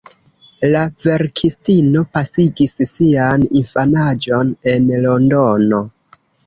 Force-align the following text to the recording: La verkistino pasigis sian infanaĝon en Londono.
La 0.75 0.79
verkistino 1.03 2.03
pasigis 2.19 2.75
sian 2.95 3.47
infanaĝon 3.63 4.53
en 4.75 4.93
Londono. 5.07 5.89